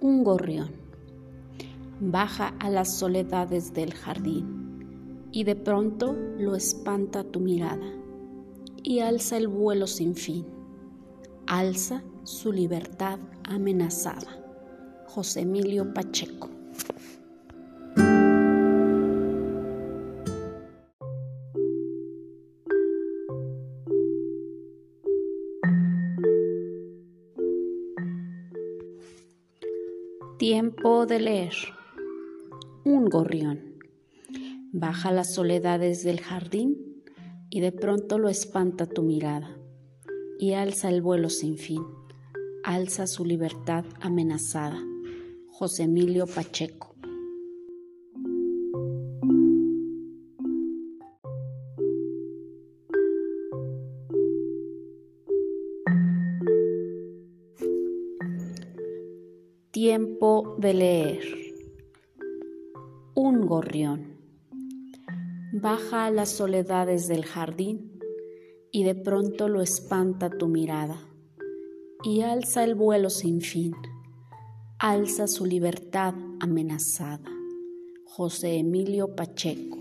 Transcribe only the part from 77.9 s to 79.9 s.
José Emilio Pacheco.